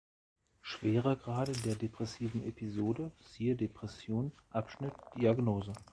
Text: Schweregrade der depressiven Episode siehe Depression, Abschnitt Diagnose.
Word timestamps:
Schweregrade 0.63 1.51
der 1.51 1.75
depressiven 1.75 2.43
Episode 2.47 3.11
siehe 3.19 3.55
Depression, 3.55 4.31
Abschnitt 4.49 4.93
Diagnose. 5.15 5.73